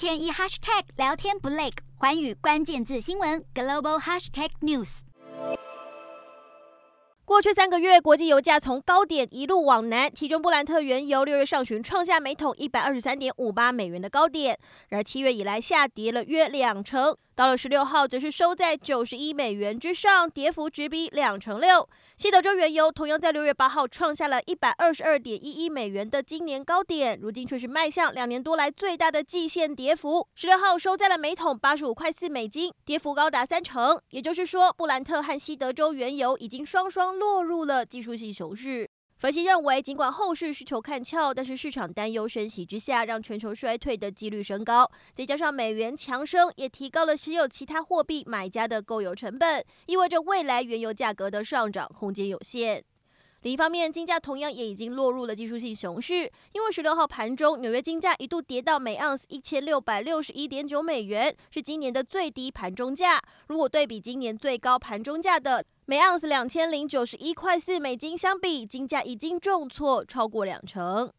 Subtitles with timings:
[0.00, 1.68] 天一 hashtag 聊天不累，
[1.98, 5.00] 环宇关键字新闻 global hashtag news。
[7.26, 14.58] 过去三个月，国际油价从高点一路往南，其中布兰特原油六月上旬创下每桶一百二十三点五八美元的高点，
[14.88, 17.14] 然而七月以来下跌了约两成。
[17.40, 21.88] 到了十六号，则是收在九十一美元之上，跌幅直逼两成六。
[22.18, 30.28] 西德州原油同样在六月八号创下了一百二十二点一一美元的今年高点，如今却是迈向两年多来最大的季线跌幅。
[30.34, 33.98] 十六号收在了每桶八十五块四美金，跌幅高达三成。
[34.10, 38.86] 也就是说，布兰特和西德州原油已经双双落入了技术性熊市。
[39.20, 44.90] 分析认为，尽管后市需求看俏，但是市场担忧升息之下，让全球衰退的几率升高。
[45.14, 52.82] 再加上美元强升，也提高了持有其他货币买家的购油成本，意味着未来原油价格的上涨空间有限。
[53.42, 63.20] 另一方面，金价同样也已经落入了技术性熊市，因为十六号盘中，纽约金价一度跌到每盎司一千六百六十一点九美元，是今年的最低盘中价。
[63.48, 71.08] 如果对比今年最高盘中价的，每盎司两千零九十一块四美金相比，金价已经重挫超过两成。